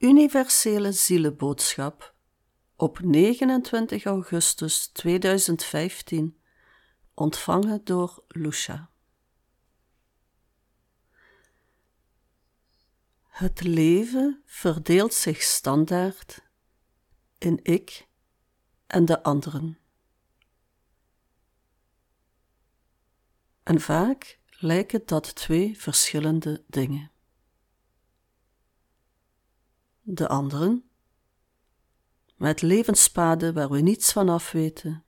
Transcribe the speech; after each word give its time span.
universele 0.00 0.92
zielenboodschap 0.92 2.14
op 2.76 3.00
29 3.00 4.04
augustus 4.04 4.86
2015, 4.86 6.40
ontvangen 7.14 7.84
door 7.84 8.24
Lucia. 8.28 8.90
Het 13.22 13.62
leven 13.62 14.42
verdeelt 14.46 15.14
zich 15.14 15.42
standaard 15.42 16.42
in 17.38 17.60
ik 17.62 18.08
en 18.86 19.04
de 19.04 19.22
anderen. 19.22 19.78
En 23.62 23.80
vaak 23.80 24.38
lijken 24.48 25.02
dat 25.04 25.34
twee 25.34 25.78
verschillende 25.78 26.64
dingen. 26.66 27.10
De 30.12 30.28
anderen, 30.28 30.90
met 32.36 32.62
levenspaden 32.62 33.54
waar 33.54 33.70
we 33.70 33.80
niets 33.80 34.12
van 34.12 34.28
af 34.28 34.52
weten, 34.52 35.04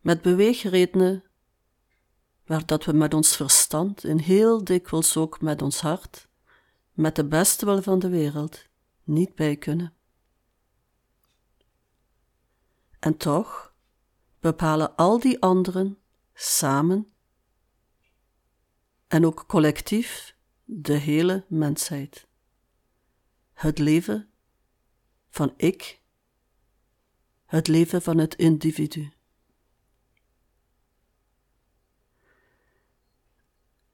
met 0.00 0.22
beweegredenen 0.22 1.24
waar 2.46 2.66
dat 2.66 2.84
we 2.84 2.92
met 2.92 3.14
ons 3.14 3.36
verstand 3.36 4.04
en 4.04 4.18
heel 4.18 4.64
dikwijls 4.64 5.16
ook 5.16 5.40
met 5.40 5.62
ons 5.62 5.80
hart, 5.80 6.28
met 6.92 7.16
de 7.16 7.24
beste 7.24 7.64
wil 7.64 7.82
van 7.82 7.98
de 7.98 8.08
wereld, 8.08 8.66
niet 9.04 9.34
bij 9.34 9.56
kunnen. 9.56 9.94
En 12.98 13.16
toch 13.16 13.74
bepalen 14.40 14.96
al 14.96 15.20
die 15.20 15.42
anderen 15.42 15.98
samen 16.34 17.12
en 19.06 19.26
ook 19.26 19.44
collectief 19.46 20.36
de 20.70 20.92
hele 20.92 21.44
mensheid. 21.48 22.26
Het 23.52 23.78
leven 23.78 24.30
van 25.30 25.54
ik, 25.56 26.00
het 27.46 27.68
leven 27.68 28.02
van 28.02 28.18
het 28.18 28.34
individu. 28.34 29.12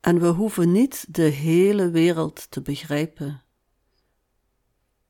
En 0.00 0.20
we 0.20 0.26
hoeven 0.26 0.72
niet 0.72 1.14
de 1.14 1.22
hele 1.22 1.90
wereld 1.90 2.50
te 2.50 2.62
begrijpen. 2.62 3.42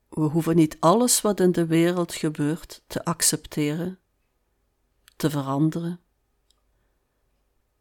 We 0.09 0.21
hoeven 0.21 0.55
niet 0.55 0.77
alles 0.79 1.21
wat 1.21 1.39
in 1.39 1.51
de 1.51 1.65
wereld 1.65 2.13
gebeurt 2.13 2.83
te 2.87 3.03
accepteren, 3.03 3.99
te 5.15 5.29
veranderen. 5.29 5.99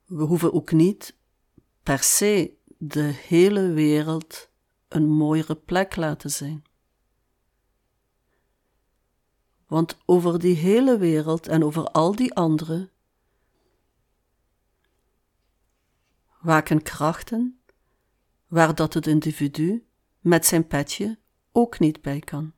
We 0.05 0.22
hoeven 0.22 0.52
ook 0.52 0.72
niet 0.72 1.16
per 1.82 2.02
se 2.02 2.62
de 2.78 3.03
hele 3.03 3.72
wereld 3.72 4.50
een 4.89 5.08
mooiere 5.08 5.55
plek 5.56 5.97
laten 5.97 6.30
zijn. 6.30 6.64
Want 9.67 9.98
over 10.05 10.39
die 10.39 10.56
hele 10.56 10.98
wereld 10.98 11.47
en 11.47 11.64
over 11.64 11.84
al 11.84 12.14
die 12.14 12.34
anderen 12.34 12.91
waken 16.41 16.83
krachten 16.83 17.61
waar 18.47 18.75
dat 18.75 18.95
het 18.95 19.06
individu 19.06 19.86
met 20.20 20.47
zijn 20.47 20.67
petje 20.67 21.19
ook 21.52 21.78
niet 21.78 22.02
bij 22.02 22.20
kan. 22.20 22.52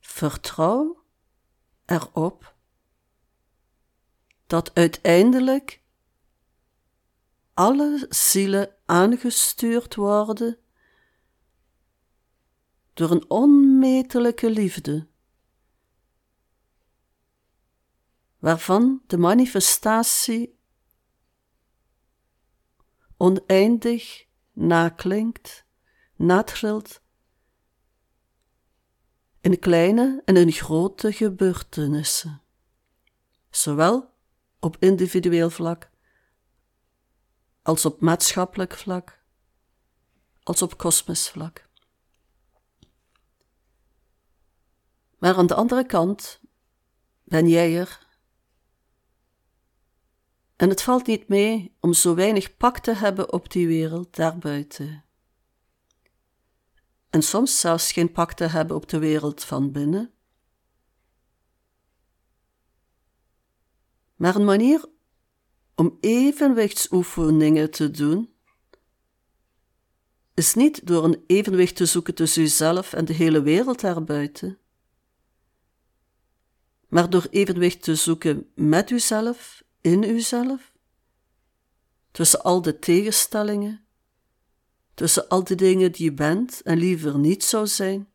Vertrouw 0.00 1.04
erop 1.84 2.56
dat 4.46 4.74
uiteindelijk 4.74 5.81
alle 7.54 8.06
zielen 8.08 8.76
aangestuurd 8.84 9.94
worden 9.94 10.58
door 12.92 13.10
een 13.10 13.30
onmetelijke 13.30 14.50
liefde 14.50 15.06
waarvan 18.38 19.02
de 19.06 19.18
manifestatie 19.18 20.58
oneindig 23.16 24.26
naklinkt, 24.52 25.66
natrilt 26.16 27.02
in 29.40 29.58
kleine 29.58 30.22
en 30.24 30.36
in 30.36 30.52
grote 30.52 31.12
gebeurtenissen, 31.12 32.42
zowel 33.50 34.14
op 34.60 34.76
individueel 34.78 35.50
vlak 35.50 35.91
als 37.62 37.84
op 37.84 38.00
maatschappelijk 38.00 38.74
vlak, 38.74 39.22
als 40.42 40.62
op 40.62 40.78
kosmisch 40.78 41.28
vlak. 41.28 41.68
Maar 45.18 45.36
aan 45.36 45.46
de 45.46 45.54
andere 45.54 45.86
kant 45.86 46.40
ben 47.24 47.48
jij 47.48 47.78
er 47.78 48.10
en 50.62 50.68
het 50.68 50.82
valt 50.82 51.06
niet 51.06 51.28
mee 51.28 51.76
om 51.80 51.92
zo 51.92 52.14
weinig 52.14 52.56
pak 52.56 52.78
te 52.78 52.94
hebben 52.94 53.32
op 53.32 53.50
die 53.50 53.66
wereld 53.66 54.16
daarbuiten. 54.16 55.04
En 57.10 57.22
soms 57.22 57.60
zelfs 57.60 57.92
geen 57.92 58.12
pak 58.12 58.32
te 58.32 58.44
hebben 58.44 58.76
op 58.76 58.88
de 58.88 58.98
wereld 58.98 59.44
van 59.44 59.72
binnen. 59.72 60.12
Maar 64.16 64.34
een 64.34 64.44
manier 64.44 64.84
om 65.74 65.96
evenwichtsoefeningen 66.00 67.70
te 67.70 67.90
doen, 67.90 68.30
is 70.34 70.54
niet 70.54 70.86
door 70.86 71.04
een 71.04 71.24
evenwicht 71.26 71.76
te 71.76 71.86
zoeken 71.86 72.14
tussen 72.14 72.42
jezelf 72.42 72.92
en 72.92 73.04
de 73.04 73.12
hele 73.12 73.42
wereld 73.42 73.80
daarbuiten, 73.80 74.58
maar 76.88 77.10
door 77.10 77.26
evenwicht 77.30 77.82
te 77.82 77.94
zoeken 77.94 78.50
met 78.54 78.90
uzelf 78.90 79.62
in 79.80 80.02
uzelf, 80.02 80.72
tussen 82.10 82.42
al 82.42 82.62
de 82.62 82.78
tegenstellingen, 82.78 83.84
tussen 84.94 85.28
al 85.28 85.44
de 85.44 85.54
dingen 85.54 85.92
die 85.92 86.04
je 86.04 86.12
bent 86.12 86.62
en 86.62 86.78
liever 86.78 87.18
niet 87.18 87.44
zou 87.44 87.66
zijn, 87.66 88.08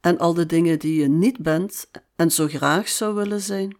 en 0.00 0.18
al 0.18 0.34
de 0.34 0.46
dingen 0.46 0.78
die 0.78 1.00
je 1.00 1.08
niet 1.08 1.38
bent 1.38 1.90
en 2.16 2.30
zo 2.30 2.46
graag 2.46 2.88
zou 2.88 3.14
willen 3.14 3.40
zijn. 3.40 3.76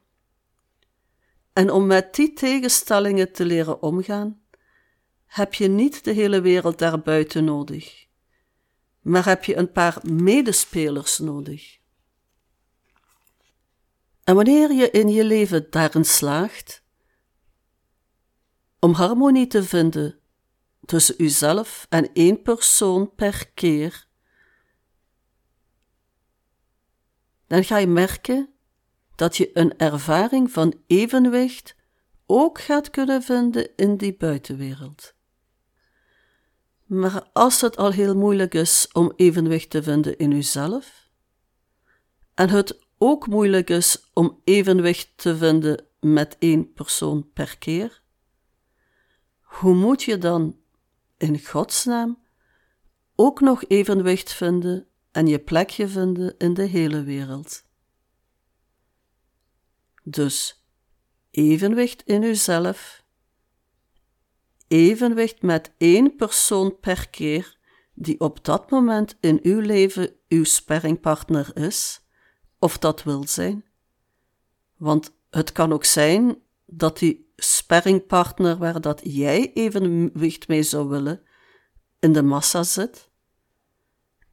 En 1.54 1.70
om 1.70 1.86
met 1.86 2.14
die 2.14 2.32
tegenstellingen 2.32 3.32
te 3.32 3.44
leren 3.44 3.82
omgaan, 3.82 4.42
heb 5.26 5.54
je 5.54 5.68
niet 5.68 6.04
de 6.04 6.12
hele 6.12 6.40
wereld 6.40 6.78
daarbuiten 6.78 7.44
nodig, 7.44 8.06
maar 9.00 9.24
heb 9.24 9.44
je 9.44 9.56
een 9.56 9.72
paar 9.72 9.98
medespelers 10.02 11.18
nodig. 11.18 11.78
En 14.24 14.34
wanneer 14.34 14.72
je 14.72 14.90
in 14.90 15.08
je 15.08 15.24
leven 15.24 15.70
daarin 15.70 16.04
slaagt, 16.04 16.82
om 18.78 18.92
harmonie 18.92 19.46
te 19.46 19.62
vinden 19.62 20.18
tussen 20.84 21.22
uzelf 21.22 21.86
en 21.88 22.12
één 22.12 22.42
persoon 22.42 23.14
per 23.14 23.50
keer, 23.54 24.06
dan 27.46 27.64
ga 27.64 27.76
je 27.76 27.86
merken 27.86 28.53
dat 29.16 29.36
je 29.36 29.50
een 29.52 29.78
ervaring 29.78 30.50
van 30.50 30.74
evenwicht 30.86 31.76
ook 32.26 32.60
gaat 32.60 32.90
kunnen 32.90 33.22
vinden 33.22 33.76
in 33.76 33.96
die 33.96 34.16
buitenwereld. 34.16 35.14
Maar 36.84 37.28
als 37.32 37.60
het 37.60 37.76
al 37.76 37.90
heel 37.90 38.16
moeilijk 38.16 38.54
is 38.54 38.88
om 38.92 39.12
evenwicht 39.16 39.70
te 39.70 39.82
vinden 39.82 40.18
in 40.18 40.30
uzelf, 40.30 41.08
en 42.34 42.48
het 42.48 42.78
ook 42.98 43.26
moeilijk 43.26 43.70
is 43.70 44.10
om 44.12 44.40
evenwicht 44.44 45.12
te 45.16 45.36
vinden 45.36 45.84
met 46.00 46.36
één 46.38 46.72
persoon 46.72 47.30
per 47.32 47.58
keer, 47.58 48.02
hoe 49.40 49.74
moet 49.74 50.02
je 50.02 50.18
dan 50.18 50.58
in 51.16 51.44
godsnaam 51.44 52.22
ook 53.14 53.40
nog 53.40 53.64
evenwicht 53.64 54.32
vinden 54.32 54.86
en 55.12 55.26
je 55.26 55.38
plekje 55.38 55.88
vinden 55.88 56.34
in 56.38 56.54
de 56.54 56.62
hele 56.62 57.02
wereld? 57.02 57.63
Dus 60.06 60.64
evenwicht 61.30 62.02
in 62.02 62.22
uzelf, 62.22 63.04
evenwicht 64.68 65.42
met 65.42 65.72
één 65.78 66.16
persoon 66.16 66.78
per 66.80 67.08
keer 67.08 67.56
die 67.94 68.20
op 68.20 68.44
dat 68.44 68.70
moment 68.70 69.16
in 69.20 69.40
uw 69.42 69.60
leven 69.60 70.16
uw 70.28 70.44
sperringpartner 70.44 71.56
is, 71.56 72.00
of 72.58 72.78
dat 72.78 73.02
wil 73.02 73.26
zijn. 73.26 73.64
Want 74.76 75.16
het 75.30 75.52
kan 75.52 75.72
ook 75.72 75.84
zijn 75.84 76.42
dat 76.66 76.98
die 76.98 77.32
sparringpartner 77.36 78.56
waar 78.56 78.80
dat 78.80 79.00
jij 79.04 79.52
evenwicht 79.52 80.48
mee 80.48 80.62
zou 80.62 80.88
willen, 80.88 81.22
in 81.98 82.12
de 82.12 82.22
massa 82.22 82.62
zit, 82.62 83.10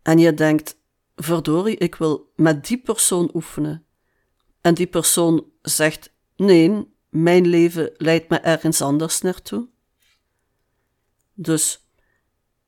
en 0.02 0.18
je 0.18 0.34
denkt, 0.34 0.78
verdorie, 1.16 1.78
ik 1.78 1.96
wil 1.96 2.32
met 2.36 2.66
die 2.68 2.82
persoon 2.82 3.30
oefenen, 3.34 3.86
en 4.62 4.74
die 4.74 4.88
persoon 4.88 5.51
zegt, 5.62 6.14
nee, 6.36 6.88
mijn 7.10 7.48
leven 7.48 7.92
leidt 7.98 8.30
me 8.30 8.38
ergens 8.38 8.82
anders 8.82 9.22
naartoe, 9.22 9.68
Dus 11.34 11.86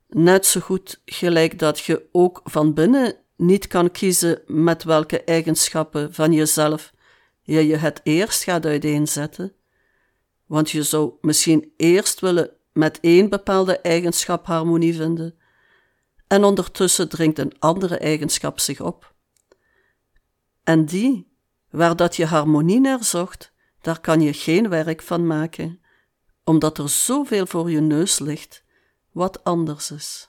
net 0.08 0.46
zo 0.46 0.60
goed 0.60 1.02
gelijk 1.04 1.58
dat 1.58 1.78
je 1.78 2.08
ook 2.12 2.40
van 2.44 2.74
binnen 2.74 3.16
niet 3.36 3.66
kan 3.66 3.90
kiezen 3.90 4.42
met 4.46 4.84
welke 4.84 5.24
eigenschappen 5.24 6.14
van 6.14 6.32
jezelf 6.32 6.92
je 7.42 7.66
je 7.66 7.76
het 7.76 8.00
eerst 8.02 8.42
gaat 8.42 8.66
uiteenzetten, 8.66 9.52
want 10.46 10.70
je 10.70 10.82
zou 10.82 11.12
misschien 11.20 11.72
eerst 11.76 12.20
willen 12.20 12.50
met 12.72 13.00
één 13.00 13.28
bepaalde 13.28 13.78
eigenschap 13.78 14.46
harmonie 14.46 14.94
vinden, 14.94 15.38
en 16.26 16.44
ondertussen 16.44 17.08
dringt 17.08 17.38
een 17.38 17.58
andere 17.58 17.96
eigenschap 17.96 18.60
zich 18.60 18.80
op. 18.80 19.14
En 20.62 20.84
die, 20.84 21.33
waar 21.74 21.96
dat 21.96 22.16
je 22.16 22.26
harmonie 22.26 22.80
naar 22.80 23.04
zocht, 23.04 23.52
daar 23.80 24.00
kan 24.00 24.20
je 24.20 24.32
geen 24.32 24.68
werk 24.68 25.02
van 25.02 25.26
maken, 25.26 25.80
omdat 26.44 26.78
er 26.78 26.88
zoveel 26.88 27.46
voor 27.46 27.70
je 27.70 27.80
neus 27.80 28.18
ligt 28.18 28.64
wat 29.12 29.44
anders 29.44 29.90
is. 29.90 30.28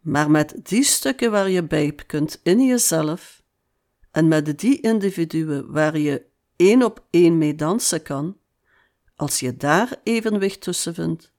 Maar 0.00 0.30
met 0.30 0.54
die 0.62 0.82
stukken 0.82 1.30
waar 1.30 1.50
je 1.50 1.64
bij 1.64 1.92
kunt 2.06 2.40
in 2.42 2.66
jezelf, 2.66 3.42
en 4.10 4.28
met 4.28 4.58
die 4.58 4.80
individuen 4.80 5.72
waar 5.72 5.98
je 5.98 6.26
één 6.56 6.82
op 6.82 7.04
één 7.10 7.38
mee 7.38 7.54
dansen 7.54 8.02
kan, 8.02 8.36
als 9.16 9.40
je 9.40 9.56
daar 9.56 10.00
evenwicht 10.02 10.60
tussen 10.60 10.94
vindt, 10.94 11.32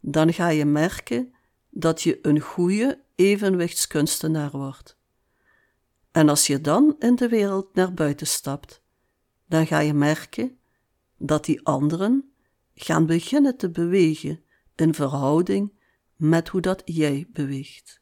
dan 0.00 0.32
ga 0.32 0.48
je 0.48 0.64
merken 0.64 1.34
dat 1.70 2.02
je 2.02 2.18
een 2.22 2.40
goede 2.40 3.00
evenwichtskunstenaar 3.14 4.50
wordt. 4.50 4.98
En 6.10 6.28
als 6.28 6.46
je 6.46 6.60
dan 6.60 6.96
in 6.98 7.14
de 7.14 7.28
wereld 7.28 7.74
naar 7.74 7.94
buiten 7.94 8.26
stapt, 8.26 8.82
dan 9.46 9.66
ga 9.66 9.78
je 9.78 9.94
merken 9.94 10.58
dat 11.16 11.44
die 11.44 11.66
anderen 11.66 12.32
gaan 12.74 13.06
beginnen 13.06 13.56
te 13.56 13.70
bewegen 13.70 14.42
in 14.74 14.94
verhouding 14.94 15.72
met 16.16 16.48
hoe 16.48 16.60
dat 16.60 16.82
jij 16.84 17.28
beweegt. 17.32 18.00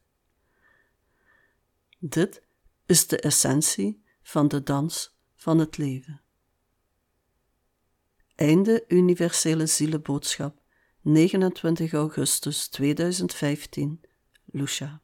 Dit 1.99 2.43
is 2.85 3.07
de 3.07 3.19
essentie 3.19 4.03
van 4.21 4.47
de 4.47 4.63
dans 4.63 5.17
van 5.35 5.59
het 5.59 5.77
leven. 5.77 6.21
Einde 8.35 8.83
Universele 8.87 9.65
Zielenboodschap 9.65 10.61
29 11.01 11.93
augustus 11.93 12.67
2015 12.67 14.01
Lucia 14.45 15.01